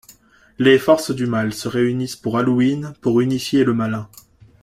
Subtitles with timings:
[0.57, 4.09] Les forces du mal se réunissent pour Halloween pour unifier le Malin.